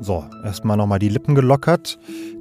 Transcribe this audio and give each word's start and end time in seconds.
So, 0.00 0.24
erstmal 0.44 0.76
nochmal 0.76 0.98
die 0.98 1.08
Lippen 1.08 1.34
gelockert, 1.34 1.98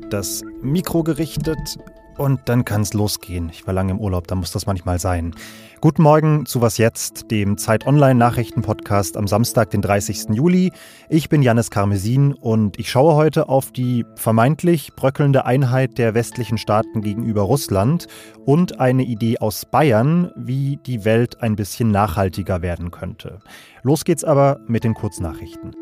das 0.09 0.43
Mikro 0.61 1.03
gerichtet 1.03 1.77
und 2.21 2.41
dann 2.45 2.65
kann 2.65 2.81
es 2.81 2.93
losgehen. 2.93 3.49
Ich 3.49 3.65
war 3.65 3.73
lange 3.73 3.91
im 3.91 3.99
Urlaub, 3.99 4.27
da 4.27 4.35
muss 4.35 4.51
das 4.51 4.67
manchmal 4.67 4.99
sein. 4.99 5.33
Guten 5.81 6.03
Morgen 6.03 6.45
zu 6.45 6.61
Was 6.61 6.77
Jetzt, 6.77 7.31
dem 7.31 7.57
Zeit 7.57 7.87
Online 7.87 8.13
Nachrichten-Podcast 8.13 9.17
am 9.17 9.27
Samstag, 9.27 9.71
den 9.71 9.81
30. 9.81 10.29
Juli. 10.29 10.71
Ich 11.09 11.29
bin 11.29 11.41
Janis 11.41 11.71
Karmesin 11.71 12.33
und 12.33 12.77
ich 12.77 12.91
schaue 12.91 13.15
heute 13.15 13.49
auf 13.49 13.71
die 13.71 14.05
vermeintlich 14.15 14.93
bröckelnde 14.95 15.45
Einheit 15.45 15.97
der 15.97 16.13
westlichen 16.13 16.59
Staaten 16.59 17.01
gegenüber 17.01 17.41
Russland 17.41 18.05
und 18.45 18.79
eine 18.79 19.03
Idee 19.03 19.39
aus 19.39 19.65
Bayern, 19.65 20.31
wie 20.35 20.77
die 20.85 21.03
Welt 21.03 21.41
ein 21.41 21.55
bisschen 21.55 21.89
nachhaltiger 21.89 22.61
werden 22.61 22.91
könnte. 22.91 23.39
Los 23.81 24.05
geht's 24.05 24.23
aber 24.23 24.59
mit 24.67 24.83
den 24.83 24.93
Kurznachrichten. 24.93 25.80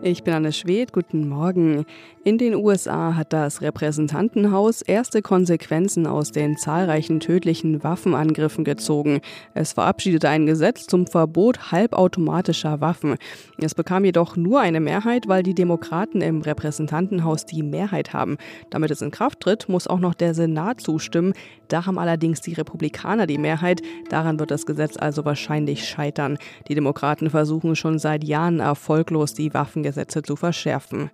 Ich 0.00 0.22
bin 0.22 0.32
Anne 0.32 0.52
Schwedt, 0.52 0.92
guten 0.92 1.28
Morgen. 1.28 1.84
In 2.22 2.38
den 2.38 2.54
USA 2.54 3.16
hat 3.16 3.32
das 3.32 3.62
Repräsentantenhaus 3.62 4.80
erste 4.80 5.22
Konsequenzen 5.22 6.06
aus 6.06 6.30
den 6.30 6.56
zahlreichen 6.56 7.18
tödlichen 7.18 7.82
Waffenangriffen 7.82 8.62
gezogen. 8.62 9.20
Es 9.54 9.72
verabschiedete 9.72 10.28
ein 10.28 10.46
Gesetz 10.46 10.86
zum 10.86 11.08
Verbot 11.08 11.72
halbautomatischer 11.72 12.80
Waffen. 12.80 13.16
Es 13.60 13.74
bekam 13.74 14.04
jedoch 14.04 14.36
nur 14.36 14.60
eine 14.60 14.78
Mehrheit, 14.78 15.26
weil 15.26 15.42
die 15.42 15.54
Demokraten 15.54 16.20
im 16.20 16.42
Repräsentantenhaus 16.42 17.44
die 17.44 17.64
Mehrheit 17.64 18.12
haben. 18.12 18.36
Damit 18.70 18.92
es 18.92 19.02
in 19.02 19.10
Kraft 19.10 19.40
tritt, 19.40 19.68
muss 19.68 19.88
auch 19.88 20.00
noch 20.00 20.14
der 20.14 20.34
Senat 20.34 20.80
zustimmen. 20.80 21.32
Da 21.66 21.86
haben 21.86 21.98
allerdings 21.98 22.40
die 22.40 22.54
Republikaner 22.54 23.26
die 23.26 23.38
Mehrheit. 23.38 23.82
Daran 24.10 24.38
wird 24.38 24.50
das 24.50 24.64
Gesetz 24.64 24.96
also 24.96 25.24
wahrscheinlich 25.24 25.88
scheitern. 25.88 26.38
Die 26.68 26.74
Demokraten 26.74 27.30
versuchen 27.30 27.74
schon 27.74 27.98
seit 27.98 28.22
Jahren 28.22 28.60
erfolglos, 28.60 29.34
die 29.34 29.54
Waffengesetze 29.88 30.22
zu 30.22 30.36
verschärfen. 30.36 31.10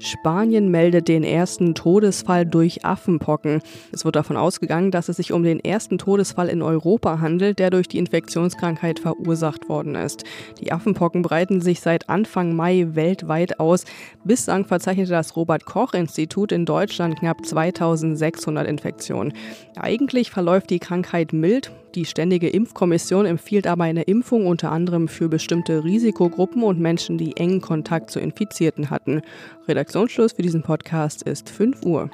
Spanien 0.00 0.70
meldet 0.70 1.08
den 1.08 1.24
ersten 1.24 1.74
Todesfall 1.74 2.46
durch 2.46 2.84
Affenpocken. 2.84 3.60
Es 3.90 4.04
wird 4.04 4.14
davon 4.14 4.36
ausgegangen, 4.36 4.92
dass 4.92 5.08
es 5.08 5.16
sich 5.16 5.32
um 5.32 5.42
den 5.42 5.58
ersten 5.58 5.98
Todesfall 5.98 6.48
in 6.48 6.62
Europa 6.62 7.20
handelt, 7.20 7.58
der 7.58 7.70
durch 7.70 7.88
die 7.88 7.98
Infektionskrankheit 7.98 9.00
verursacht 9.00 9.68
worden 9.68 9.96
ist. 9.96 10.22
Die 10.60 10.70
Affenpocken 10.70 11.22
breiten 11.22 11.60
sich 11.60 11.80
seit 11.80 12.08
Anfang 12.08 12.54
Mai 12.54 12.86
weltweit 12.92 13.58
aus. 13.58 13.86
Bislang 14.22 14.66
verzeichnete 14.66 15.10
das 15.10 15.34
Robert 15.34 15.64
Koch 15.64 15.94
Institut 15.94 16.52
in 16.52 16.64
Deutschland 16.64 17.18
knapp 17.18 17.44
2600 17.44 18.68
Infektionen. 18.68 19.32
Eigentlich 19.74 20.30
verläuft 20.30 20.70
die 20.70 20.78
Krankheit 20.78 21.32
mild. 21.32 21.72
Die 21.94 22.04
Ständige 22.04 22.48
Impfkommission 22.48 23.24
empfiehlt 23.24 23.66
aber 23.66 23.84
eine 23.84 24.02
Impfung 24.02 24.46
unter 24.46 24.70
anderem 24.70 25.08
für 25.08 25.28
bestimmte 25.28 25.84
Risikogruppen 25.84 26.62
und 26.62 26.78
Menschen, 26.78 27.16
die 27.16 27.36
engen 27.36 27.60
Kontakt 27.60 28.10
zu 28.10 28.20
Infizierten 28.20 28.90
hatten. 28.90 29.22
Redaktionsschluss 29.66 30.32
für 30.32 30.42
diesen 30.42 30.62
Podcast 30.62 31.22
ist 31.22 31.48
5 31.48 31.84
Uhr. 31.84 32.10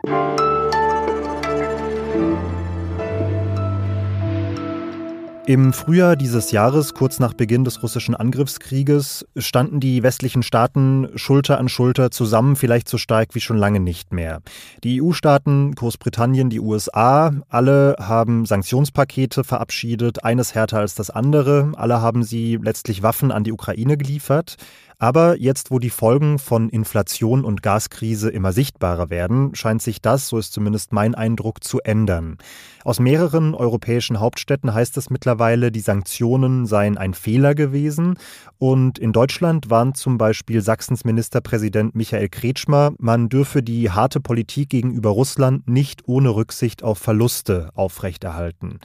Im 5.47 5.75
Frühjahr 5.75 6.17
dieses 6.17 6.53
Jahres, 6.53 6.95
kurz 6.95 7.19
nach 7.19 7.34
Beginn 7.34 7.64
des 7.64 7.83
russischen 7.83 8.14
Angriffskrieges, 8.14 9.27
standen 9.37 9.78
die 9.78 10.03
westlichen 10.03 10.42
Staaten 10.42 11.11
Schulter 11.17 11.59
an 11.59 11.69
Schulter 11.69 12.11
zusammen, 12.11 12.56
vielleicht 12.56 12.89
so 12.89 12.97
stark 12.97 13.34
wie 13.34 13.42
schon 13.42 13.59
lange 13.59 13.78
nicht 13.78 14.11
mehr. 14.11 14.41
Die 14.84 15.03
EU-Staaten, 15.03 15.75
Großbritannien, 15.75 16.48
die 16.48 16.61
USA, 16.61 17.31
alle 17.50 17.97
haben 18.00 18.47
Sanktionspakete 18.47 19.45
verabschiedet, 19.45 20.25
eines 20.25 20.55
härter 20.55 20.78
als 20.78 20.95
das 20.95 21.11
andere. 21.11 21.72
Alle 21.77 22.00
haben 22.00 22.22
sie 22.22 22.59
letztlich 22.62 23.03
Waffen 23.03 23.31
an 23.31 23.45
die 23.45 23.53
Ukraine 23.53 23.98
geliefert. 23.98 24.56
Aber 24.98 25.37
jetzt, 25.39 25.70
wo 25.70 25.78
die 25.78 25.91
Folgen 25.91 26.39
von 26.39 26.69
Inflation 26.69 27.44
und 27.44 27.62
Gaskrise 27.62 28.31
immer 28.31 28.53
sichtbarer 28.53 29.10
werden, 29.10 29.55
scheint 29.55 29.82
sich 29.82 30.00
das, 30.00 30.28
so 30.28 30.38
ist 30.38 30.53
zumindest 30.53 30.93
mein 30.93 31.15
Eindruck, 31.15 31.65
zu 31.65 31.81
ändern. 31.81 32.38
Aus 32.84 33.00
mehreren 33.00 33.54
europäischen 33.54 34.21
Hauptstädten 34.21 34.75
heißt 34.75 34.97
es 34.97 35.10
mittlerweile, 35.10 35.72
die 35.72 35.81
Sanktionen 35.81 36.66
seien 36.66 36.99
ein 36.99 37.15
Fehler 37.15 37.54
gewesen. 37.54 38.19
Und 38.59 38.99
in 38.99 39.12
Deutschland 39.12 39.71
warnt 39.71 39.97
zum 39.97 40.19
Beispiel 40.19 40.60
Sachsens 40.60 41.04
Ministerpräsident 41.04 41.94
Michael 41.94 42.28
Kretschmer, 42.28 42.93
man 42.99 43.28
dürfe 43.28 43.62
die 43.62 43.91
harte 43.91 44.21
Politik 44.21 44.71
gegenüber 44.71 45.10
Russland 45.10 45.69
nicht 45.69 46.03
ohne 46.06 46.31
Rücksicht 46.31 46.83
auf 46.83 46.99
Verluste 46.99 47.71
aufrechterhalten. 47.75 48.78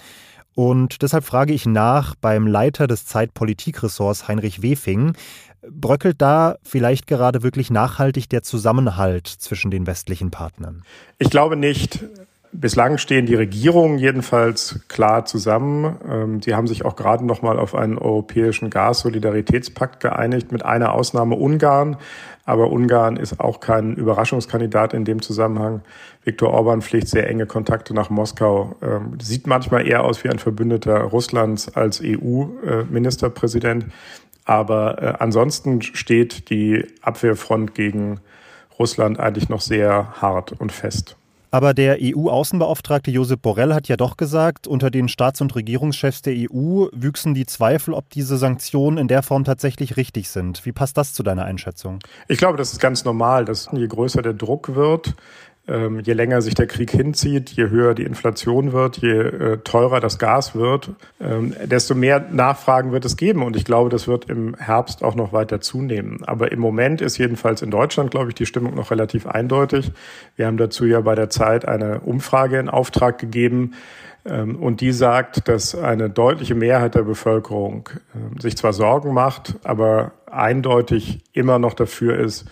Und 0.56 1.04
deshalb 1.04 1.24
frage 1.24 1.54
ich 1.54 1.66
nach 1.66 2.16
beim 2.16 2.46
Leiter 2.46 2.86
des 2.88 3.06
Zeitpolitikressorts 3.06 4.28
Heinrich 4.28 4.62
Wefing, 4.62 5.14
Bröckelt 5.68 6.22
da 6.22 6.56
vielleicht 6.64 7.08
gerade 7.08 7.44
wirklich 7.44 7.70
nachhaltig 7.70 8.30
der 8.30 8.44
Zusammenhalt 8.44 9.28
zwischen 9.28 9.72
den 9.72 9.88
westlichen 9.88 10.32
Partnern? 10.32 10.84
Ich 11.18 11.30
glaube 11.30 11.56
nicht. 11.56 12.06
Bislang 12.52 12.98
stehen 12.98 13.28
die 13.28 13.36
Regierungen 13.36 14.00
jedenfalls 14.00 14.80
klar 14.88 15.26
zusammen. 15.26 15.98
Ähm, 16.10 16.42
sie 16.42 16.56
haben 16.56 16.66
sich 16.66 16.84
auch 16.84 16.96
gerade 16.96 17.24
noch 17.24 17.44
mal 17.44 17.60
auf 17.60 17.76
einen 17.76 18.00
europäischen 18.00 18.72
Gassolidaritätspakt 18.72 20.00
geeinigt, 20.00 20.52
mit 20.52 20.66
einer 20.66 20.94
Ausnahme 20.94 21.36
Ungarn. 21.36 21.98
Aber 22.46 22.72
Ungarn 22.72 23.18
ist 23.18 23.40
auch 23.40 23.60
kein 23.60 23.94
Überraschungskandidat 23.94 24.96
in 24.96 25.06
dem 25.06 25.22
Zusammenhang. 25.22 25.82
Viktor 26.24 26.52
Orban 26.52 26.82
pflegt 26.82 27.08
sehr 27.08 27.30
enge 27.30 27.46
Kontakte 27.46 27.94
nach 27.94 28.10
Moskau, 28.10 28.76
ähm, 28.82 29.20
sieht 29.22 29.46
manchmal 29.46 29.88
eher 29.88 30.04
aus 30.04 30.24
wie 30.24 30.30
ein 30.30 30.40
Verbündeter 30.40 30.98
Russlands 31.02 31.76
als 31.76 32.02
EU-Ministerpräsident. 32.04 33.86
Aber 34.50 35.00
äh, 35.00 35.14
ansonsten 35.20 35.84
steht 35.84 36.50
die 36.50 36.84
Abwehrfront 37.04 37.76
gegen 37.76 38.20
Russland 38.80 39.20
eigentlich 39.20 39.48
noch 39.48 39.62
sehr 39.62 40.20
hart 40.20 40.54
und 40.54 40.72
fest. 40.72 41.18
Aber 41.52 41.76
der 41.76 42.00
EU-Außenbeauftragte 42.02 43.12
Josep 43.12 43.44
Borrell 43.44 43.76
hat 43.76 43.88
ja 43.90 43.96
doch 43.96 44.18
gesagt, 44.18 44.66
unter 44.66 44.90
den 44.90 45.08
Staats- 45.08 45.42
und 45.42 45.54
Regierungschefs 45.54 46.24
der 46.24 46.34
EU 46.34 46.88
wüchsen 46.92 47.36
die 47.36 47.46
Zweifel, 47.46 47.94
ob 47.94 48.10
diese 48.10 48.38
Sanktionen 48.38 48.98
in 48.98 49.08
der 49.08 49.22
Form 49.22 49.44
tatsächlich 49.44 49.98
richtig 49.98 50.30
sind. 50.30 50.66
Wie 50.66 50.72
passt 50.72 50.98
das 50.98 51.14
zu 51.14 51.22
deiner 51.22 51.46
Einschätzung? 51.46 52.00
Ich 52.28 52.40
glaube, 52.40 52.58
das 52.58 52.72
ist 52.72 52.80
ganz 52.80 53.06
normal, 53.06 53.46
dass 53.46 53.70
je 53.72 53.88
größer 53.88 54.24
der 54.24 54.34
Druck 54.34 54.74
wird, 54.74 55.14
ähm, 55.70 56.00
je 56.00 56.14
länger 56.14 56.42
sich 56.42 56.56
der 56.56 56.66
Krieg 56.66 56.90
hinzieht, 56.90 57.52
je 57.52 57.70
höher 57.70 57.94
die 57.94 58.04
Inflation 58.04 58.74
wird, 58.74 58.98
je 58.98 59.12
äh, 59.12 59.58
teurer 59.58 60.00
das 60.00 60.18
Gas 60.18 60.56
wird, 60.56 60.92
ähm, 61.22 61.54
desto 61.64 61.94
mehr 61.94 62.20
Nachfragen 62.32 62.92
wird 62.92 63.06
es 63.06 63.18
geben. 63.18 63.44
Und 63.44 63.56
ich 63.56 63.66
glaube, 63.66 63.90
das 63.90 64.08
wird 64.08 64.30
im 64.30 64.56
Herbst 64.56 65.04
auch 65.04 65.14
noch 65.14 65.32
weiter 65.32 65.62
zunehmen. 65.62 66.24
Aber 66.26 66.52
im 66.52 66.60
Moment 66.60 67.02
ist 67.02 67.18
jedenfalls 67.18 67.62
in 67.62 67.70
Deutschland, 67.70 68.10
glaube 68.10 68.30
ich, 68.30 68.36
die 68.36 68.48
Stimmung 68.48 68.74
noch 68.74 68.90
relativ 68.90 69.28
eindeutig. 69.28 69.92
Wir 70.36 70.48
haben 70.48 70.58
dazu 70.58 70.86
ja 70.86 71.02
bei 71.02 71.14
der 71.14 71.30
Zeit 71.30 71.68
eine 71.68 72.00
Umfrage 72.00 72.58
in 72.58 72.68
Auftrag 72.68 73.20
gegeben. 73.20 73.74
Ähm, 74.26 74.56
und 74.56 74.82
die 74.82 74.92
sagt, 74.92 75.48
dass 75.48 75.76
eine 75.76 76.10
deutliche 76.10 76.56
Mehrheit 76.56 76.96
der 76.96 77.04
Bevölkerung 77.04 77.90
sich 78.40 78.58
zwar 78.58 78.74
Sorgen 78.74 79.14
macht, 79.14 79.56
aber 79.64 80.14
eindeutig 80.26 81.20
immer 81.34 81.60
noch 81.60 81.74
dafür 81.74 82.18
ist, 82.18 82.46
ähm, 82.46 82.50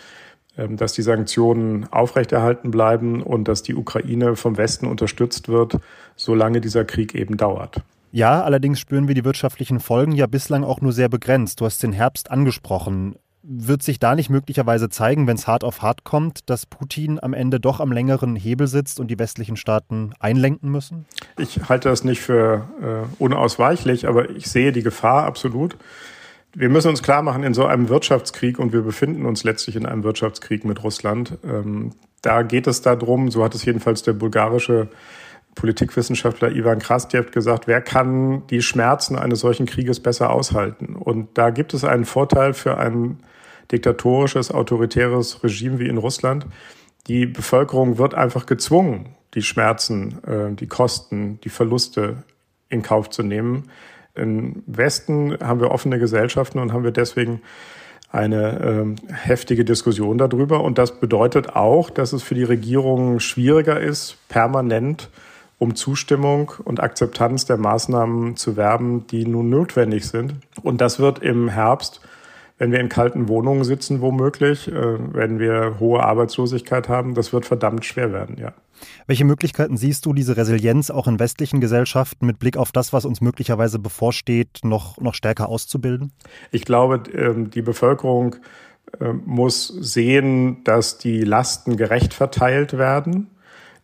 dass 0.57 0.93
die 0.93 1.01
Sanktionen 1.01 1.87
aufrechterhalten 1.91 2.71
bleiben 2.71 3.21
und 3.21 3.47
dass 3.47 3.63
die 3.63 3.75
Ukraine 3.75 4.35
vom 4.35 4.57
Westen 4.57 4.87
unterstützt 4.87 5.47
wird, 5.47 5.77
solange 6.15 6.61
dieser 6.61 6.83
Krieg 6.83 7.13
eben 7.15 7.37
dauert. 7.37 7.81
Ja, 8.11 8.41
allerdings 8.41 8.79
spüren 8.79 9.07
wir 9.07 9.15
die 9.15 9.25
wirtschaftlichen 9.25 9.79
Folgen 9.79 10.13
ja 10.13 10.27
bislang 10.27 10.63
auch 10.63 10.81
nur 10.81 10.93
sehr 10.93 11.09
begrenzt. 11.09 11.61
Du 11.61 11.65
hast 11.65 11.83
den 11.83 11.93
Herbst 11.93 12.31
angesprochen. 12.31 13.15
Wird 13.43 13.83
sich 13.83 13.99
da 13.99 14.15
nicht 14.15 14.29
möglicherweise 14.29 14.89
zeigen, 14.89 15.27
wenn 15.27 15.37
es 15.37 15.47
hart 15.47 15.63
auf 15.63 15.81
hart 15.81 16.03
kommt, 16.03 16.49
dass 16.49 16.65
Putin 16.65 17.19
am 17.21 17.33
Ende 17.33 17.59
doch 17.59 17.79
am 17.79 17.91
längeren 17.91 18.35
Hebel 18.35 18.67
sitzt 18.67 18.99
und 18.99 19.09
die 19.09 19.19
westlichen 19.19 19.55
Staaten 19.55 20.11
einlenken 20.19 20.69
müssen? 20.69 21.05
Ich 21.37 21.69
halte 21.69 21.89
das 21.89 22.03
nicht 22.03 22.19
für 22.19 22.67
äh, 22.81 23.23
unausweichlich, 23.23 24.07
aber 24.07 24.31
ich 24.31 24.49
sehe 24.49 24.71
die 24.71 24.83
Gefahr 24.83 25.23
absolut. 25.25 25.77
Wir 26.59 26.69
müssen 26.69 26.87
uns 26.87 27.03
klar 27.03 27.21
machen, 27.21 27.43
in 27.43 27.53
so 27.53 27.67
einem 27.67 27.87
Wirtschaftskrieg, 27.87 28.57
und 28.57 28.73
wir 28.73 28.81
befinden 28.81 29.27
uns 29.27 29.43
letztlich 29.43 29.75
in 29.75 29.85
einem 29.85 30.03
Wirtschaftskrieg 30.03 30.65
mit 30.65 30.83
Russland, 30.83 31.37
ähm, 31.43 31.91
da 32.23 32.41
geht 32.41 32.65
es 32.65 32.81
darum, 32.81 33.29
so 33.29 33.43
hat 33.43 33.53
es 33.53 33.63
jedenfalls 33.63 34.01
der 34.01 34.13
bulgarische 34.13 34.87
Politikwissenschaftler 35.53 36.51
Ivan 36.51 36.79
Krastjev 36.79 37.29
gesagt, 37.29 37.67
wer 37.67 37.79
kann 37.79 38.47
die 38.47 38.63
Schmerzen 38.63 39.15
eines 39.15 39.41
solchen 39.41 39.67
Krieges 39.67 39.99
besser 39.99 40.31
aushalten? 40.31 40.95
Und 40.95 41.37
da 41.37 41.51
gibt 41.51 41.75
es 41.75 41.83
einen 41.83 42.05
Vorteil 42.05 42.55
für 42.55 42.79
ein 42.79 43.19
diktatorisches, 43.71 44.49
autoritäres 44.49 45.43
Regime 45.43 45.77
wie 45.77 45.87
in 45.87 45.99
Russland. 45.99 46.47
Die 47.05 47.27
Bevölkerung 47.27 47.99
wird 47.99 48.15
einfach 48.15 48.47
gezwungen, 48.47 49.09
die 49.35 49.43
Schmerzen, 49.43 50.23
äh, 50.23 50.55
die 50.55 50.67
Kosten, 50.67 51.39
die 51.43 51.49
Verluste 51.49 52.23
in 52.67 52.81
Kauf 52.81 53.11
zu 53.11 53.21
nehmen. 53.21 53.69
Im 54.17 54.63
Westen 54.65 55.37
haben 55.39 55.59
wir 55.59 55.71
offene 55.71 55.99
Gesellschaften 55.99 56.59
und 56.59 56.73
haben 56.73 56.83
wir 56.83 56.91
deswegen 56.91 57.41
eine 58.11 58.61
ähm, 58.61 58.95
heftige 59.11 59.65
Diskussion 59.65 60.17
darüber. 60.17 60.63
Und 60.63 60.77
das 60.77 60.99
bedeutet 60.99 61.55
auch, 61.55 61.89
dass 61.89 62.13
es 62.13 62.23
für 62.23 62.35
die 62.35 62.43
Regierung 62.43 63.19
schwieriger 63.19 63.79
ist, 63.79 64.17
permanent 64.29 65.09
um 65.59 65.75
Zustimmung 65.75 66.51
und 66.63 66.79
Akzeptanz 66.81 67.45
der 67.45 67.57
Maßnahmen 67.57 68.35
zu 68.35 68.55
werben, 68.57 69.07
die 69.07 69.25
nun 69.25 69.49
notwendig 69.49 70.07
sind. 70.07 70.35
Und 70.61 70.81
das 70.81 70.99
wird 70.99 71.19
im 71.19 71.49
Herbst 71.49 72.01
wenn 72.57 72.71
wir 72.71 72.79
in 72.79 72.89
kalten 72.89 73.27
Wohnungen 73.27 73.63
sitzen, 73.63 74.01
womöglich, 74.01 74.67
äh, 74.67 74.73
wenn 75.13 75.39
wir 75.39 75.79
hohe 75.79 76.03
Arbeitslosigkeit 76.03 76.89
haben, 76.89 77.13
das 77.13 77.33
wird 77.33 77.45
verdammt 77.45 77.85
schwer 77.85 78.11
werden, 78.11 78.37
ja. 78.37 78.53
Welche 79.07 79.25
Möglichkeiten 79.25 79.75
siehst 79.75 80.05
du, 80.05 80.13
diese 80.13 80.37
Resilienz 80.37 80.91
auch 80.91 81.07
in 81.07 81.19
westlichen 81.19 81.61
Gesellschaften 81.61 82.27
mit 82.27 82.37
Blick 82.37 82.57
auf 82.57 82.71
das, 82.71 82.93
was 82.93 83.05
uns 83.05 83.21
möglicherweise 83.21 83.79
bevorsteht, 83.79 84.59
noch, 84.63 84.99
noch 84.99 85.15
stärker 85.15 85.49
auszubilden? 85.49 86.11
Ich 86.51 86.63
glaube, 86.63 87.01
ähm, 87.13 87.49
die 87.49 87.63
Bevölkerung 87.63 88.35
äh, 88.99 89.13
muss 89.13 89.67
sehen, 89.67 90.63
dass 90.63 90.99
die 90.99 91.21
Lasten 91.21 91.75
gerecht 91.75 92.13
verteilt 92.13 92.77
werden 92.77 93.31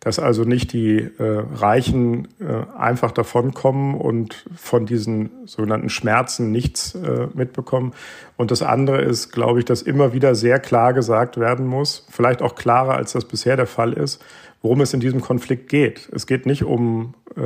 dass 0.04 0.18
also 0.18 0.44
nicht 0.44 0.72
die 0.72 0.98
äh, 0.98 1.44
Reichen 1.54 2.28
äh, 2.38 2.78
einfach 2.78 3.10
davonkommen 3.10 3.94
und 3.94 4.44
von 4.54 4.84
diesen 4.86 5.30
sogenannten 5.46 5.88
Schmerzen 5.88 6.52
nichts 6.52 6.94
äh, 6.94 7.26
mitbekommen. 7.34 7.92
Und 8.36 8.50
das 8.50 8.62
andere 8.62 9.00
ist, 9.00 9.32
glaube 9.32 9.60
ich, 9.60 9.64
dass 9.64 9.80
immer 9.82 10.12
wieder 10.12 10.34
sehr 10.34 10.60
klar 10.60 10.92
gesagt 10.92 11.38
werden 11.40 11.66
muss, 11.66 12.06
vielleicht 12.10 12.42
auch 12.42 12.54
klarer, 12.54 12.94
als 12.94 13.12
das 13.12 13.24
bisher 13.24 13.56
der 13.56 13.66
Fall 13.66 13.94
ist, 13.94 14.22
worum 14.60 14.82
es 14.82 14.94
in 14.94 15.00
diesem 15.00 15.20
Konflikt 15.20 15.68
geht. 15.68 16.08
Es 16.12 16.26
geht 16.26 16.46
nicht 16.46 16.64
um 16.64 17.14
äh, 17.36 17.40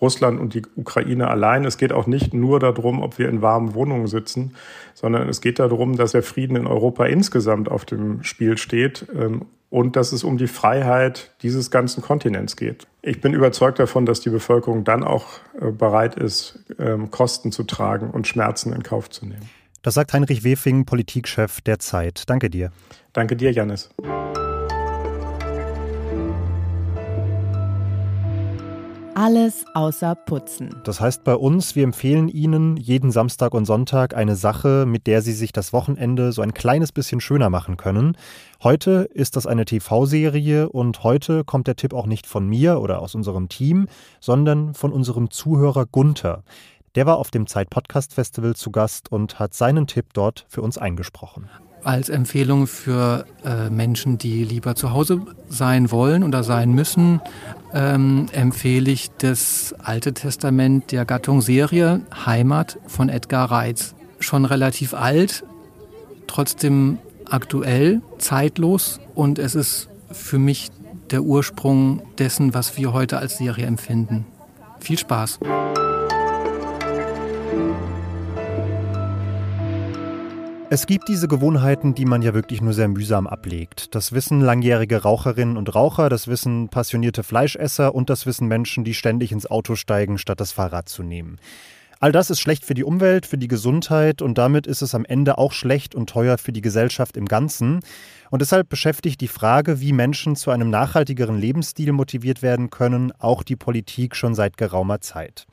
Russland 0.00 0.40
und 0.40 0.54
die 0.54 0.62
Ukraine 0.76 1.28
allein. 1.28 1.64
Es 1.64 1.78
geht 1.78 1.92
auch 1.92 2.06
nicht 2.06 2.34
nur 2.34 2.58
darum, 2.58 3.02
ob 3.02 3.18
wir 3.18 3.28
in 3.28 3.40
warmen 3.40 3.74
Wohnungen 3.74 4.08
sitzen, 4.08 4.54
sondern 4.94 5.28
es 5.28 5.40
geht 5.40 5.60
darum, 5.60 5.96
dass 5.96 6.12
der 6.12 6.22
Frieden 6.22 6.56
in 6.56 6.66
Europa 6.66 7.06
insgesamt 7.06 7.68
auf 7.70 7.84
dem 7.84 8.22
Spiel 8.24 8.58
steht 8.58 9.06
ähm, 9.16 9.46
und 9.70 9.96
dass 9.96 10.12
es 10.12 10.24
um 10.24 10.36
die 10.36 10.48
Freiheit 10.48 11.32
dieses 11.42 11.70
ganzen 11.70 12.02
Kontinents 12.02 12.56
geht. 12.56 12.86
Ich 13.02 13.20
bin 13.20 13.32
überzeugt 13.32 13.78
davon, 13.78 14.04
dass 14.04 14.20
die 14.20 14.30
Bevölkerung 14.30 14.84
dann 14.84 15.02
auch 15.04 15.26
äh, 15.60 15.70
bereit 15.70 16.16
ist, 16.16 16.58
ähm, 16.78 17.10
Kosten 17.10 17.52
zu 17.52 17.62
tragen 17.62 18.10
und 18.10 18.26
Schmerzen 18.26 18.72
in 18.72 18.82
Kauf 18.82 19.08
zu 19.08 19.24
nehmen. 19.24 19.48
Das 19.82 19.94
sagt 19.94 20.12
Heinrich 20.12 20.44
Wefing, 20.44 20.84
Politikchef 20.84 21.62
der 21.62 21.78
Zeit. 21.78 22.24
Danke 22.28 22.50
dir. 22.50 22.70
Danke 23.14 23.36
dir, 23.36 23.50
Janis. 23.52 23.88
Alles 29.22 29.66
außer 29.74 30.14
Putzen. 30.14 30.76
Das 30.82 30.98
heißt 30.98 31.24
bei 31.24 31.34
uns, 31.34 31.76
wir 31.76 31.84
empfehlen 31.84 32.30
Ihnen 32.30 32.78
jeden 32.78 33.10
Samstag 33.10 33.52
und 33.52 33.66
Sonntag 33.66 34.16
eine 34.16 34.34
Sache, 34.34 34.86
mit 34.86 35.06
der 35.06 35.20
Sie 35.20 35.34
sich 35.34 35.52
das 35.52 35.74
Wochenende 35.74 36.32
so 36.32 36.40
ein 36.40 36.54
kleines 36.54 36.90
bisschen 36.90 37.20
schöner 37.20 37.50
machen 37.50 37.76
können. 37.76 38.16
Heute 38.62 39.10
ist 39.12 39.36
das 39.36 39.46
eine 39.46 39.66
TV-Serie 39.66 40.70
und 40.70 41.04
heute 41.04 41.44
kommt 41.44 41.66
der 41.66 41.76
Tipp 41.76 41.92
auch 41.92 42.06
nicht 42.06 42.26
von 42.26 42.48
mir 42.48 42.80
oder 42.80 43.02
aus 43.02 43.14
unserem 43.14 43.50
Team, 43.50 43.88
sondern 44.20 44.72
von 44.72 44.90
unserem 44.90 45.30
Zuhörer 45.30 45.84
Gunther. 45.84 46.42
Der 46.94 47.04
war 47.04 47.18
auf 47.18 47.30
dem 47.30 47.46
Zeit 47.46 47.68
Podcast 47.68 48.14
Festival 48.14 48.56
zu 48.56 48.70
Gast 48.70 49.12
und 49.12 49.38
hat 49.38 49.52
seinen 49.52 49.86
Tipp 49.86 50.14
dort 50.14 50.46
für 50.48 50.62
uns 50.62 50.78
eingesprochen 50.78 51.50
als 51.84 52.08
Empfehlung 52.08 52.66
für 52.66 53.24
äh, 53.44 53.70
Menschen, 53.70 54.18
die 54.18 54.44
lieber 54.44 54.74
zu 54.74 54.92
Hause 54.92 55.22
sein 55.48 55.90
wollen 55.90 56.24
oder 56.24 56.42
sein 56.42 56.72
müssen, 56.72 57.20
ähm, 57.72 58.26
empfehle 58.32 58.90
ich 58.90 59.10
das 59.18 59.74
Alte 59.82 60.12
Testament 60.12 60.92
der 60.92 61.04
Gattung 61.04 61.40
Serie 61.40 62.00
Heimat 62.26 62.78
von 62.86 63.08
Edgar 63.08 63.50
Reitz. 63.50 63.94
Schon 64.18 64.44
relativ 64.44 64.94
alt, 64.94 65.44
trotzdem 66.26 66.98
aktuell, 67.24 68.02
zeitlos 68.18 69.00
und 69.14 69.38
es 69.38 69.54
ist 69.54 69.88
für 70.10 70.38
mich 70.38 70.70
der 71.10 71.22
Ursprung 71.22 72.02
dessen, 72.18 72.54
was 72.54 72.76
wir 72.76 72.92
heute 72.92 73.18
als 73.18 73.38
Serie 73.38 73.66
empfinden. 73.66 74.26
Viel 74.80 74.98
Spaß! 74.98 75.38
Es 80.72 80.86
gibt 80.86 81.08
diese 81.08 81.26
Gewohnheiten, 81.26 81.96
die 81.96 82.04
man 82.04 82.22
ja 82.22 82.32
wirklich 82.32 82.62
nur 82.62 82.72
sehr 82.72 82.86
mühsam 82.86 83.26
ablegt. 83.26 83.92
Das 83.96 84.12
wissen 84.12 84.40
langjährige 84.40 85.02
Raucherinnen 85.02 85.56
und 85.56 85.74
Raucher, 85.74 86.08
das 86.08 86.28
wissen 86.28 86.68
passionierte 86.68 87.24
Fleischesser 87.24 87.92
und 87.92 88.08
das 88.08 88.24
wissen 88.24 88.46
Menschen, 88.46 88.84
die 88.84 88.94
ständig 88.94 89.32
ins 89.32 89.50
Auto 89.50 89.74
steigen, 89.74 90.16
statt 90.16 90.38
das 90.38 90.52
Fahrrad 90.52 90.88
zu 90.88 91.02
nehmen. 91.02 91.40
All 91.98 92.12
das 92.12 92.30
ist 92.30 92.38
schlecht 92.38 92.64
für 92.64 92.74
die 92.74 92.84
Umwelt, 92.84 93.26
für 93.26 93.36
die 93.36 93.48
Gesundheit 93.48 94.22
und 94.22 94.38
damit 94.38 94.68
ist 94.68 94.80
es 94.80 94.94
am 94.94 95.04
Ende 95.04 95.38
auch 95.38 95.52
schlecht 95.52 95.96
und 95.96 96.08
teuer 96.08 96.38
für 96.38 96.52
die 96.52 96.62
Gesellschaft 96.62 97.16
im 97.16 97.26
Ganzen. 97.26 97.80
Und 98.30 98.40
deshalb 98.40 98.68
beschäftigt 98.68 99.20
die 99.20 99.28
Frage, 99.28 99.80
wie 99.80 99.92
Menschen 99.92 100.36
zu 100.36 100.52
einem 100.52 100.70
nachhaltigeren 100.70 101.36
Lebensstil 101.36 101.90
motiviert 101.90 102.42
werden 102.42 102.70
können, 102.70 103.12
auch 103.18 103.42
die 103.42 103.56
Politik 103.56 104.14
schon 104.14 104.36
seit 104.36 104.56
geraumer 104.56 105.00
Zeit. 105.00 105.48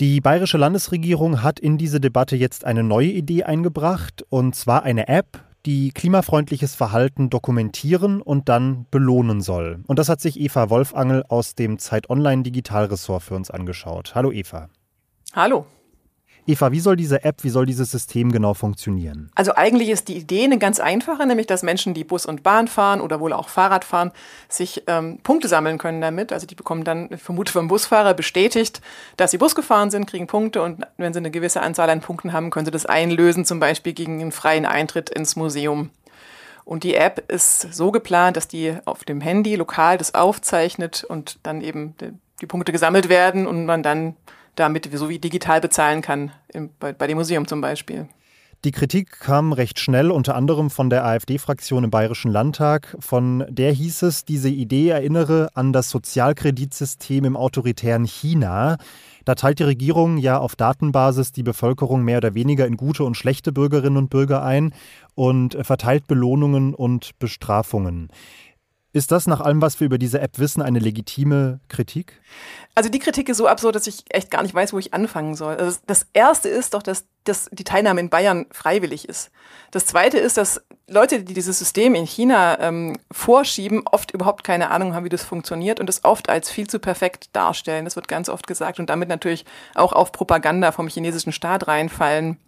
Die 0.00 0.20
bayerische 0.20 0.58
Landesregierung 0.58 1.42
hat 1.42 1.60
in 1.60 1.78
diese 1.78 2.00
Debatte 2.00 2.34
jetzt 2.34 2.64
eine 2.64 2.82
neue 2.82 3.10
Idee 3.10 3.44
eingebracht, 3.44 4.24
und 4.28 4.56
zwar 4.56 4.82
eine 4.82 5.06
App, 5.06 5.44
die 5.66 5.92
klimafreundliches 5.92 6.74
Verhalten 6.74 7.30
dokumentieren 7.30 8.20
und 8.20 8.48
dann 8.48 8.86
belohnen 8.90 9.40
soll. 9.40 9.84
Und 9.86 10.00
das 10.00 10.08
hat 10.08 10.20
sich 10.20 10.40
Eva 10.40 10.68
Wolfangel 10.68 11.22
aus 11.28 11.54
dem 11.54 11.78
Zeit 11.78 12.10
Online 12.10 12.42
Digitalressort 12.42 13.22
für 13.22 13.36
uns 13.36 13.52
angeschaut. 13.52 14.16
Hallo 14.16 14.32
Eva. 14.32 14.68
Hallo. 15.32 15.64
Eva, 16.46 16.72
wie 16.72 16.80
soll 16.80 16.96
diese 16.96 17.24
App, 17.24 17.42
wie 17.42 17.48
soll 17.48 17.64
dieses 17.64 17.90
System 17.90 18.30
genau 18.30 18.52
funktionieren? 18.52 19.30
Also 19.34 19.54
eigentlich 19.54 19.88
ist 19.88 20.08
die 20.08 20.16
Idee 20.16 20.44
eine 20.44 20.58
ganz 20.58 20.78
einfache, 20.78 21.26
nämlich 21.26 21.46
dass 21.46 21.62
Menschen, 21.62 21.94
die 21.94 22.04
Bus 22.04 22.26
und 22.26 22.42
Bahn 22.42 22.68
fahren 22.68 23.00
oder 23.00 23.18
wohl 23.20 23.32
auch 23.32 23.48
Fahrrad 23.48 23.84
fahren, 23.84 24.12
sich 24.48 24.82
ähm, 24.86 25.18
Punkte 25.22 25.48
sammeln 25.48 25.78
können 25.78 26.02
damit. 26.02 26.32
Also 26.32 26.46
die 26.46 26.54
bekommen 26.54 26.84
dann, 26.84 27.08
ich 27.10 27.22
vermute 27.22 27.50
vom 27.50 27.68
Busfahrer, 27.68 28.12
bestätigt, 28.12 28.82
dass 29.16 29.30
sie 29.30 29.38
Bus 29.38 29.54
gefahren 29.54 29.90
sind, 29.90 30.06
kriegen 30.06 30.26
Punkte 30.26 30.62
und 30.62 30.86
wenn 30.98 31.14
sie 31.14 31.18
eine 31.18 31.30
gewisse 31.30 31.62
Anzahl 31.62 31.88
an 31.88 32.00
Punkten 32.00 32.34
haben, 32.34 32.50
können 32.50 32.66
sie 32.66 32.72
das 32.72 32.84
einlösen, 32.84 33.46
zum 33.46 33.58
Beispiel 33.58 33.94
gegen 33.94 34.20
einen 34.20 34.32
freien 34.32 34.66
Eintritt 34.66 35.08
ins 35.08 35.36
Museum. 35.36 35.90
Und 36.64 36.82
die 36.84 36.94
App 36.94 37.30
ist 37.30 37.74
so 37.74 37.90
geplant, 37.90 38.36
dass 38.36 38.48
die 38.48 38.76
auf 38.84 39.04
dem 39.04 39.20
Handy 39.20 39.54
lokal 39.54 39.98
das 39.98 40.14
aufzeichnet 40.14 41.04
und 41.04 41.38
dann 41.42 41.60
eben 41.60 41.94
die 42.40 42.46
Punkte 42.46 42.72
gesammelt 42.72 43.08
werden 43.08 43.46
und 43.46 43.66
man 43.66 43.82
dann 43.82 44.16
damit 44.56 44.88
so 44.92 45.08
wie 45.08 45.18
digital 45.18 45.60
bezahlen 45.60 46.02
kann, 46.02 46.32
im, 46.52 46.70
bei, 46.78 46.92
bei 46.92 47.06
dem 47.06 47.18
Museum 47.18 47.46
zum 47.46 47.60
Beispiel. 47.60 48.08
Die 48.64 48.70
Kritik 48.70 49.20
kam 49.20 49.52
recht 49.52 49.78
schnell, 49.78 50.10
unter 50.10 50.34
anderem 50.34 50.70
von 50.70 50.88
der 50.88 51.04
AfD-Fraktion 51.04 51.84
im 51.84 51.90
Bayerischen 51.90 52.30
Landtag. 52.30 52.96
Von 52.98 53.44
der 53.50 53.72
hieß 53.72 54.00
es, 54.00 54.24
diese 54.24 54.48
Idee 54.48 54.88
erinnere 54.88 55.50
an 55.52 55.74
das 55.74 55.90
Sozialkreditsystem 55.90 57.26
im 57.26 57.36
autoritären 57.36 58.06
China. 58.06 58.78
Da 59.26 59.34
teilt 59.34 59.58
die 59.58 59.64
Regierung 59.64 60.16
ja 60.16 60.38
auf 60.38 60.56
Datenbasis 60.56 61.32
die 61.32 61.42
Bevölkerung 61.42 62.04
mehr 62.04 62.16
oder 62.16 62.34
weniger 62.34 62.66
in 62.66 62.78
gute 62.78 63.04
und 63.04 63.18
schlechte 63.18 63.52
Bürgerinnen 63.52 63.98
und 63.98 64.08
Bürger 64.08 64.42
ein 64.42 64.72
und 65.14 65.58
verteilt 65.60 66.06
Belohnungen 66.06 66.72
und 66.72 67.18
Bestrafungen. 67.18 68.08
Ist 68.94 69.10
das 69.10 69.26
nach 69.26 69.40
allem, 69.40 69.60
was 69.60 69.80
wir 69.80 69.86
über 69.86 69.98
diese 69.98 70.20
App 70.20 70.38
wissen, 70.38 70.62
eine 70.62 70.78
legitime 70.78 71.58
Kritik? 71.66 72.20
Also 72.76 72.88
die 72.88 73.00
Kritik 73.00 73.28
ist 73.28 73.38
so 73.38 73.48
absurd, 73.48 73.74
dass 73.74 73.88
ich 73.88 74.04
echt 74.08 74.30
gar 74.30 74.44
nicht 74.44 74.54
weiß, 74.54 74.72
wo 74.72 74.78
ich 74.78 74.94
anfangen 74.94 75.34
soll. 75.34 75.56
Also 75.56 75.80
das 75.88 76.06
Erste 76.12 76.48
ist 76.48 76.74
doch, 76.74 76.82
dass, 76.82 77.04
dass 77.24 77.48
die 77.50 77.64
Teilnahme 77.64 77.98
in 77.98 78.08
Bayern 78.08 78.46
freiwillig 78.52 79.08
ist. 79.08 79.32
Das 79.72 79.84
Zweite 79.86 80.18
ist, 80.18 80.36
dass 80.36 80.62
Leute, 80.86 81.24
die 81.24 81.34
dieses 81.34 81.58
System 81.58 81.96
in 81.96 82.06
China 82.06 82.56
ähm, 82.60 82.96
vorschieben, 83.10 83.82
oft 83.84 84.12
überhaupt 84.12 84.44
keine 84.44 84.70
Ahnung 84.70 84.94
haben, 84.94 85.04
wie 85.04 85.08
das 85.08 85.24
funktioniert 85.24 85.80
und 85.80 85.90
es 85.90 86.04
oft 86.04 86.28
als 86.28 86.48
viel 86.48 86.68
zu 86.68 86.78
perfekt 86.78 87.30
darstellen. 87.32 87.86
Das 87.86 87.96
wird 87.96 88.06
ganz 88.06 88.28
oft 88.28 88.46
gesagt 88.46 88.78
und 88.78 88.90
damit 88.90 89.08
natürlich 89.08 89.44
auch 89.74 89.92
auf 89.92 90.12
Propaganda 90.12 90.70
vom 90.70 90.86
chinesischen 90.86 91.32
Staat 91.32 91.66
reinfallen. 91.66 92.38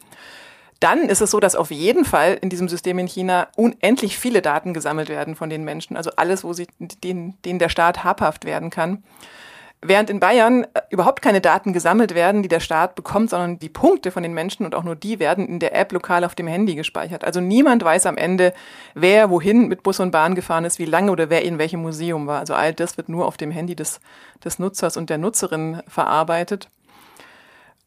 Dann 0.80 1.08
ist 1.08 1.22
es 1.22 1.30
so, 1.30 1.40
dass 1.40 1.56
auf 1.56 1.70
jeden 1.70 2.04
Fall 2.04 2.38
in 2.40 2.50
diesem 2.50 2.68
System 2.68 2.98
in 2.98 3.06
China 3.06 3.48
unendlich 3.56 4.18
viele 4.18 4.42
Daten 4.42 4.74
gesammelt 4.74 5.08
werden 5.08 5.34
von 5.34 5.48
den 5.48 5.64
Menschen. 5.64 5.96
Also 5.96 6.10
alles, 6.16 6.44
wo 6.44 6.52
sie, 6.52 6.66
denen, 7.02 7.40
denen 7.44 7.58
der 7.58 7.70
Staat 7.70 8.04
habhaft 8.04 8.44
werden 8.44 8.70
kann. 8.70 9.02
Während 9.82 10.08
in 10.08 10.20
Bayern 10.20 10.64
äh, 10.64 10.80
überhaupt 10.90 11.22
keine 11.22 11.40
Daten 11.40 11.72
gesammelt 11.72 12.14
werden, 12.14 12.42
die 12.42 12.48
der 12.48 12.60
Staat 12.60 12.94
bekommt, 12.94 13.30
sondern 13.30 13.58
die 13.58 13.68
Punkte 13.68 14.10
von 14.10 14.22
den 14.22 14.32
Menschen 14.32 14.64
und 14.64 14.74
auch 14.74 14.84
nur 14.84 14.96
die 14.96 15.18
werden 15.18 15.46
in 15.46 15.58
der 15.58 15.74
App 15.74 15.92
lokal 15.92 16.24
auf 16.24 16.34
dem 16.34 16.46
Handy 16.46 16.74
gespeichert. 16.74 17.24
Also 17.24 17.40
niemand 17.40 17.84
weiß 17.84 18.06
am 18.06 18.16
Ende, 18.16 18.52
wer 18.94 19.30
wohin 19.30 19.68
mit 19.68 19.82
Bus 19.82 20.00
und 20.00 20.10
Bahn 20.10 20.34
gefahren 20.34 20.64
ist, 20.64 20.78
wie 20.78 20.86
lange 20.86 21.12
oder 21.12 21.30
wer 21.30 21.44
in 21.44 21.58
welchem 21.58 21.82
Museum 21.82 22.26
war. 22.26 22.40
Also 22.40 22.54
all 22.54 22.72
das 22.72 22.96
wird 22.96 23.08
nur 23.08 23.26
auf 23.26 23.36
dem 23.36 23.50
Handy 23.50 23.76
des, 23.76 24.00
des 24.44 24.58
Nutzers 24.58 24.96
und 24.96 25.10
der 25.10 25.18
Nutzerin 25.18 25.82
verarbeitet. 25.86 26.70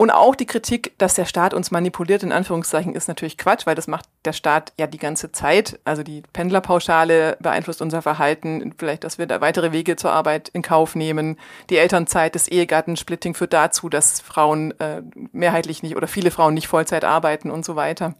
Und 0.02 0.12
auch 0.12 0.34
die 0.34 0.46
Kritik, 0.46 0.94
dass 0.98 1.16
der 1.16 1.26
Staat 1.26 1.54
uns 1.54 1.72
manipuliert, 1.72 2.24
in 2.24 2.32
Anführungszeichen, 2.32 2.96
ist 2.96 3.10
natürlich 3.10 3.38
Quatsch, 3.38 3.68
weil 3.68 3.76
das 3.76 3.88
macht 3.88 4.06
der 4.24 4.32
Staat 4.32 4.72
ja 4.78 4.88
die 4.88 4.98
ganze 4.98 5.34
Zeit. 5.34 5.78
Also 5.84 6.04
die 6.04 6.24
Pendlerpauschale 6.32 7.36
beeinflusst 7.42 7.82
unser 7.82 8.02
Verhalten, 8.02 8.74
vielleicht, 8.78 9.04
dass 9.04 9.18
wir 9.18 9.26
da 9.26 9.42
weitere 9.42 9.74
Wege 9.74 9.98
zur 9.98 10.14
Arbeit 10.14 10.48
in 10.48 10.62
Kauf 10.62 10.96
nehmen. 10.96 11.38
Die 11.70 11.76
Elternzeit, 11.76 12.34
das 12.34 12.48
Ehegattensplitting 12.48 13.34
führt 13.34 13.52
dazu, 13.52 13.90
dass 13.90 14.22
Frauen 14.22 14.72
äh, 14.80 15.02
mehrheitlich 15.34 15.84
nicht 15.84 15.98
oder 15.98 16.08
viele 16.08 16.32
Frauen 16.32 16.54
nicht 16.54 16.70
Vollzeit 16.70 17.04
arbeiten 17.04 17.52
und 17.52 17.66
so 17.66 17.76
weiter. 17.76 18.16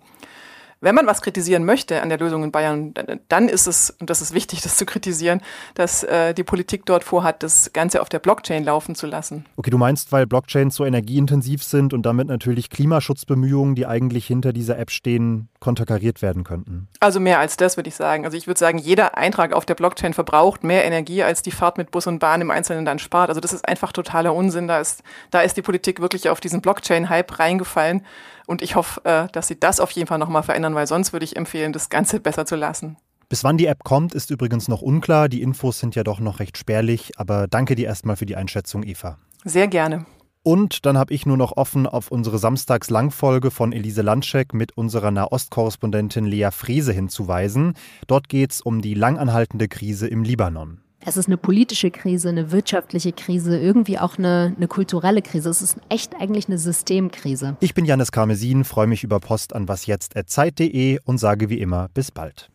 Wenn 0.82 0.96
man 0.96 1.08
was 1.08 1.22
kritisieren 1.22 1.66
möchte 1.66 2.02
an 2.02 2.08
der 2.10 2.18
Lösung 2.18 2.44
in 2.44 2.52
Bayern, 2.52 2.94
dann 3.28 3.50
ist 3.50 3.68
es, 3.68 3.90
und 4.00 4.10
das 4.10 4.22
ist 4.22 4.34
wichtig, 4.34 4.62
das 4.64 4.78
zu 4.78 4.86
kritisieren, 4.86 5.42
dass 5.74 6.04
äh, 6.04 6.34
die 6.34 6.44
Politik 6.44 6.86
dort 6.86 7.04
vorhat, 7.04 7.44
das 7.44 7.72
Ganze 7.74 8.02
auf 8.02 8.10
der 8.10 8.20
Blockchain 8.20 8.64
laufen 8.64 8.96
zu 8.96 9.08
lassen. 9.08 9.46
Okay, 9.58 9.70
du 9.70 9.78
meinst, 9.78 10.12
weil 10.12 10.26
Blockchains 10.26 10.76
so 10.76 10.86
energieintensiv 10.86 11.64
sind 11.64 11.94
und 11.94 12.06
damit 12.06 12.28
natürlich 12.28 12.70
Klimaschutzbemühungen, 12.70 13.76
die 13.76 13.86
eigentlich 13.86 14.26
hinter 14.26 14.54
dieser 14.54 14.78
App 14.78 14.92
stehen, 14.92 15.50
konterkariert 15.60 16.22
werden 16.22 16.44
könnten? 16.44 16.88
Also 17.00 17.20
mehr 17.20 17.40
als 17.40 17.58
das, 17.58 17.76
würde 17.76 17.90
ich 17.90 17.96
sagen. 17.96 18.26
Also 18.26 18.38
ich 18.38 18.48
würde 18.48 18.60
sagen, 18.60 18.78
jeder 18.78 19.18
Eintrag 19.18 19.54
auf 19.54 19.66
der 19.66 19.76
Blockchain 19.76 20.14
verbraucht 20.14 20.64
mehr 20.64 20.86
Energie, 20.86 21.24
als 21.24 21.42
die 21.42 21.52
Fahrt 21.52 21.78
mit 21.78 21.92
Bus 21.92 22.08
und 22.08 22.20
Bahn 22.20 22.42
im 22.42 22.52
Einzelnen 22.52 22.86
dann 22.86 23.00
spart. 23.00 23.30
Also 23.30 23.42
das 23.42 23.54
ist 23.54 23.68
einfach 23.68 23.92
totaler 23.92 24.34
Unsinn. 24.34 24.68
Da 24.68 24.80
ist, 24.80 25.04
da 25.32 25.42
ist 25.42 25.58
die 25.58 25.62
Politik 25.62 26.00
wirklich 26.00 26.30
auf 26.30 26.40
diesen 26.40 26.62
Blockchain-Hype 26.62 27.40
reingefallen. 27.40 28.06
Und 28.50 28.64
ich 28.64 28.76
hoffe, 28.76 29.06
äh, 29.06 29.28
dass 29.32 29.48
sie 29.48 29.60
das 29.60 29.80
auf 29.80 29.92
jeden 29.92 30.08
Fall 30.08 30.18
nochmal 30.18 30.42
verändern, 30.42 30.74
weil 30.74 30.88
sonst 30.88 31.14
würde 31.14 31.24
ich 31.24 31.36
empfehlen, 31.36 31.72
das 31.72 31.90
Ganze 31.90 32.20
besser 32.20 32.48
zu 32.48 32.56
lassen. 32.56 32.98
Bis 33.30 33.44
wann 33.44 33.58
die 33.58 33.68
App 33.68 33.84
kommt, 33.84 34.16
ist 34.16 34.32
übrigens 34.32 34.68
noch 34.68 34.82
unklar. 34.82 35.30
Die 35.30 35.44
Infos 35.44 35.78
sind 35.78 35.94
ja 35.94 36.04
doch 36.04 36.20
noch 36.20 36.40
recht 36.40 36.58
spärlich. 36.58 37.12
Aber 37.18 37.48
danke 37.48 37.76
dir 37.76 37.86
erstmal 37.86 38.16
für 38.16 38.26
die 38.26 38.36
Einschätzung, 38.36 38.82
Eva. 38.82 39.20
Sehr 39.46 39.68
gerne. 39.68 40.08
Und 40.42 40.88
dann 40.88 40.98
habe 40.98 41.14
ich 41.14 41.28
nur 41.28 41.38
noch 41.38 41.58
offen 41.58 41.86
auf 41.86 42.10
unsere 42.10 42.40
Samstags-Langfolge 42.40 43.52
von 43.52 43.72
Elise 43.72 44.02
Landschek 44.02 44.56
mit 44.56 44.76
unserer 44.76 45.12
Nahostkorrespondentin 45.12 46.26
Lea 46.26 46.50
Frese 46.52 46.92
hinzuweisen. 46.92 47.76
Dort 48.08 48.30
geht 48.30 48.54
es 48.54 48.62
um 48.62 48.82
die 48.82 48.96
langanhaltende 48.96 49.68
Krise 49.68 50.08
im 50.08 50.24
Libanon. 50.24 50.82
Es 51.06 51.16
ist 51.16 51.28
eine 51.28 51.38
politische 51.38 51.92
Krise, 51.92 52.28
eine 52.28 52.52
wirtschaftliche 52.52 53.14
Krise, 53.14 53.58
irgendwie 53.58 53.98
auch 54.00 54.18
eine, 54.18 54.54
eine 54.56 54.68
kulturelle 54.68 55.22
Krise. 55.22 55.50
Es 55.50 55.62
ist 55.62 55.78
echt 55.88 56.14
eigentlich 56.20 56.50
eine 56.50 56.58
Systemkrise. 56.58 57.56
Ich 57.62 57.74
bin 57.74 57.86
Janis 57.86 58.12
Karmesin, 58.12 58.66
freue 58.66 58.88
mich 58.88 59.06
über 59.06 59.22
Post 59.22 59.56
an 59.56 59.70
wasjetzt.zeit.de 59.70 61.00
und 61.06 61.18
sage 61.18 61.50
wie 61.50 61.60
immer 61.60 61.88
bis 61.94 62.12
bald. 62.12 62.50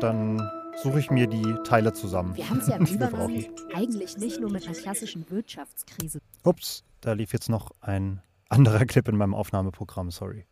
Dann 0.00 0.50
suche 0.82 0.98
ich 0.98 1.08
mir 1.12 1.28
die 1.28 1.54
Teile 1.64 1.92
zusammen. 1.92 2.34
Wir 2.34 2.50
haben 2.50 2.58
es 2.58 2.66
ja 2.66 2.76
im 2.78 2.84
Libanon 2.84 3.44
eigentlich 3.74 4.16
nicht 4.16 4.40
nur 4.40 4.50
mit 4.50 4.66
einer 4.66 4.76
klassischen 4.76 5.30
Wirtschaftskrise. 5.30 6.18
Ups, 6.42 6.82
da 7.00 7.12
lief 7.12 7.32
jetzt 7.32 7.48
noch 7.48 7.70
ein 7.80 8.20
anderer 8.48 8.84
Clip 8.86 9.06
in 9.06 9.16
meinem 9.16 9.34
Aufnahmeprogramm, 9.34 10.10
sorry. 10.10 10.46